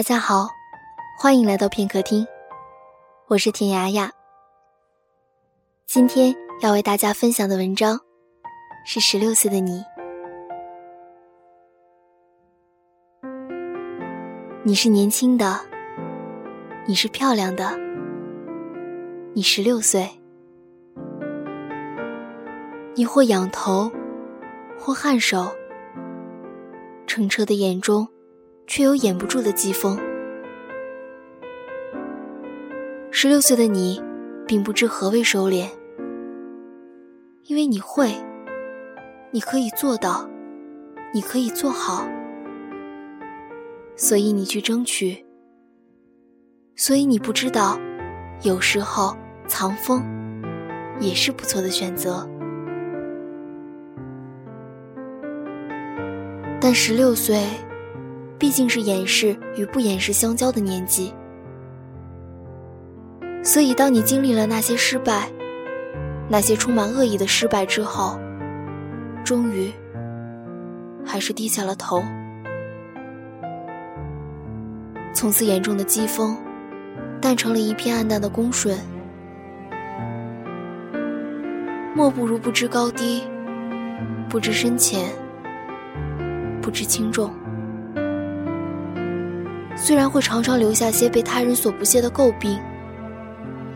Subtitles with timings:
[0.00, 0.48] 大家好，
[1.18, 2.26] 欢迎来到片刻听，
[3.26, 4.10] 我是田雅雅。
[5.84, 8.00] 今天要为大家分享的文章
[8.86, 9.84] 是十六岁的你。
[14.64, 15.60] 你是年轻的，
[16.86, 17.78] 你是漂亮的，
[19.34, 20.08] 你十六岁，
[22.94, 23.92] 你或仰头，
[24.78, 25.54] 或颔首，
[27.06, 28.08] 澄澈的眼中。
[28.70, 29.98] 却有掩不住的季风。
[33.10, 34.00] 十六岁的你，
[34.46, 35.68] 并不知何为收敛，
[37.46, 38.14] 因为你会，
[39.32, 40.30] 你可以做到，
[41.12, 42.06] 你可以做好，
[43.96, 45.26] 所以你去争取。
[46.76, 47.76] 所以你不知道，
[48.44, 49.16] 有时候
[49.48, 50.00] 藏风
[51.00, 52.24] 也是不错的选择。
[56.60, 57.44] 但十六岁。
[58.40, 61.12] 毕竟是掩饰与不掩饰相交的年纪，
[63.44, 65.30] 所以当你经历了那些失败，
[66.26, 68.18] 那些充满恶意的失败之后，
[69.22, 69.70] 终于
[71.04, 72.02] 还是低下了头。
[75.12, 76.34] 从此，眼中的疾风
[77.20, 78.78] 淡成了一片暗淡的恭顺。
[81.94, 83.22] 莫不如不知高低，
[84.30, 85.12] 不知深浅，
[86.62, 87.30] 不知轻重。
[89.76, 92.58] 虽然会常常留下些被他人所不屑的诟病，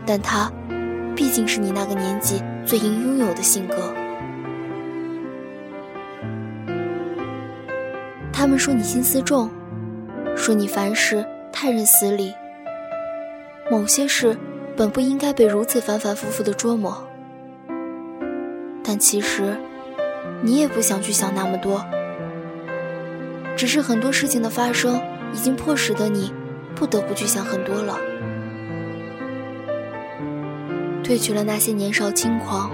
[0.05, 0.51] 但他
[1.15, 3.93] 毕竟是你那个年纪最应拥有的性格。
[8.31, 9.49] 他们说你心思重，
[10.35, 12.33] 说你凡事太认死理，
[13.71, 14.37] 某些事
[14.77, 17.03] 本不应该被如此反反复复的琢磨。
[18.83, 19.57] 但其实，
[20.43, 21.83] 你也不想去想那么多，
[23.55, 25.01] 只是很多事情的发生。
[25.35, 26.33] 已经迫使的你，
[26.75, 27.99] 不得不去想很多了。
[31.03, 32.71] 褪去了那些年少轻狂，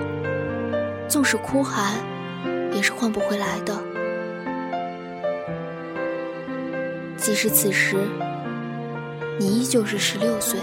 [1.07, 1.95] 纵使哭喊，
[2.71, 3.75] 也是换不回来的。
[7.17, 7.95] 即使此时，
[9.39, 10.59] 你依旧是十六岁。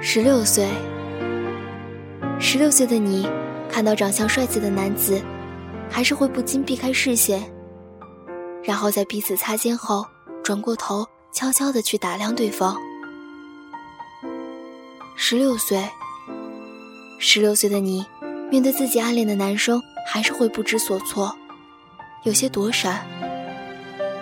[0.00, 0.66] 十六岁，
[2.40, 3.28] 十六岁的你，
[3.70, 5.20] 看到长相帅气的男子。
[5.90, 7.42] 还是会不禁避开视线，
[8.62, 10.06] 然后在彼此擦肩后，
[10.44, 12.76] 转过头，悄悄地去打量对方。
[15.16, 15.82] 十六岁，
[17.18, 18.04] 十六岁的你，
[18.50, 21.34] 面对自己暗恋的男生，还是会不知所措，
[22.22, 23.04] 有些躲闪，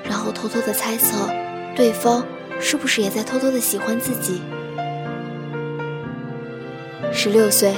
[0.02, 1.28] 然后偷偷的猜测，
[1.74, 2.24] 对方
[2.58, 4.40] 是不是也在偷偷的喜欢自己。
[7.12, 7.74] 十六岁，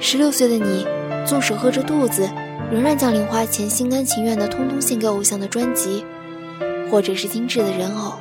[0.00, 0.84] 十六岁的你。
[1.24, 2.28] 纵使饿着肚子，
[2.70, 6.04] 仍然将零花钱心甘情愿的通通献给偶像的专辑，
[6.90, 8.12] 或者是精致的人偶。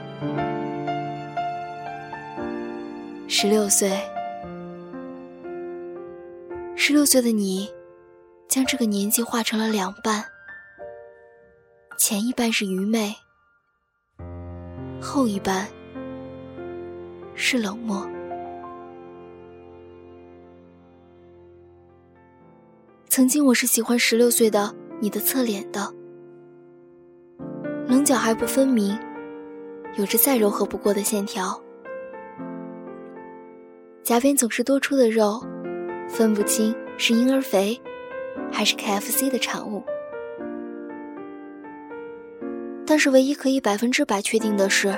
[3.28, 3.92] 十六岁，
[6.76, 7.70] 十六岁的你，
[8.48, 10.24] 将这个年纪划成了两半，
[11.98, 13.14] 前一半是愚昧，
[15.02, 15.68] 后一半
[17.36, 18.08] 是冷漠。
[23.16, 25.94] 曾经我是喜欢十六岁的你的侧脸的，
[27.88, 28.98] 棱角还不分明，
[30.00, 31.62] 有着再柔和不过的线条，
[34.02, 35.40] 颊边总是多出的肉，
[36.10, 37.80] 分不清是婴儿肥，
[38.52, 39.84] 还是 KFC 的产物。
[42.84, 44.92] 但是唯一可以百分之百确定的是，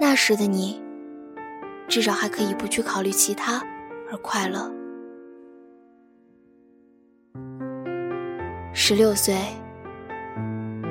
[0.00, 0.80] 那时的你，
[1.88, 3.60] 至少还可以不去考虑其他
[4.12, 4.72] 而快乐。
[8.82, 9.36] 十六岁，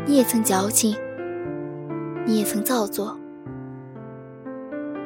[0.05, 0.95] 你也曾矫情，
[2.23, 3.19] 你也曾造作，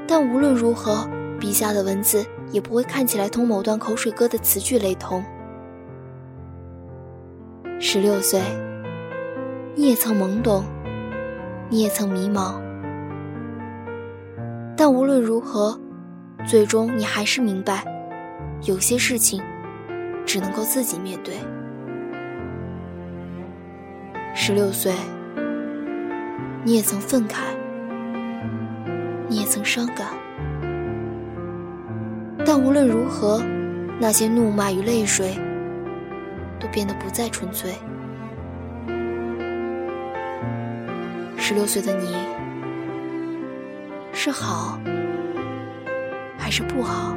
[0.06, 1.08] 但无论如何，
[1.40, 5.24] 笔下的文字也不会看起来同某段口水歌的词句雷同。
[7.80, 8.42] 十六岁，
[9.76, 10.66] 你也曾懵懂，
[11.70, 12.56] 你也曾迷茫，
[14.76, 15.80] 但无论如何，
[16.46, 17.86] 最终你还是明白，
[18.64, 19.42] 有些事情
[20.26, 21.36] 只能够自己面对。
[24.36, 24.92] 十六岁，
[26.64, 27.36] 你也曾愤慨，
[29.28, 30.08] 你也曾伤感，
[32.46, 33.42] 但无论如何，
[34.00, 35.38] 那些怒骂与泪水
[36.60, 37.72] 都变得不再纯粹。
[41.38, 42.16] 十六岁的你，
[44.14, 44.80] 是好
[46.38, 47.16] 还是不好？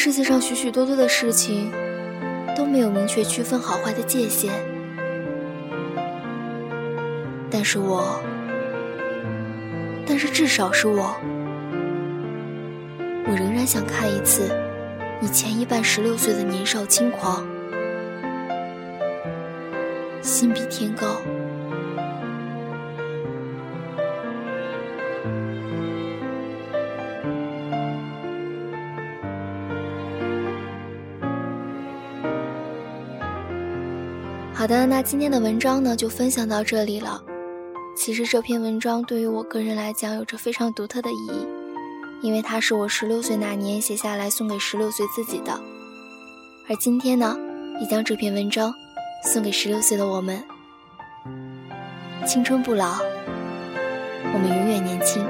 [0.00, 1.72] 世界上许许多多的事情
[2.56, 4.52] 都没有明确区分好坏的界限，
[7.50, 8.22] 但是我，
[10.06, 11.16] 但是至少是我，
[13.26, 14.48] 我仍然想看一次
[15.20, 17.44] 你前一半十六岁的年少轻狂，
[20.22, 21.20] 心比天高。
[34.68, 37.22] 的，那今天的文章呢就分享到这里了。
[37.96, 41.46] 其实这篇文章对于我个人来讲有着非常独特的意义，
[42.20, 45.58] 因为它是我十六岁那年写下来送给十六岁自己的。
[46.68, 47.34] 而今天呢，
[47.80, 48.70] 也将这篇文章
[49.24, 50.44] 送给十六岁的我们。
[52.26, 52.98] 青春不老，
[54.34, 55.24] 我们永远年轻。